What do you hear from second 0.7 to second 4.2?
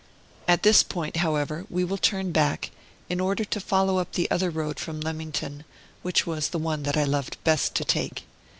point, however, we will turn back, in order to follow up